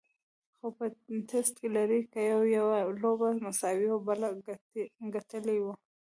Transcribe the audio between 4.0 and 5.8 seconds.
بله ګټلې وه.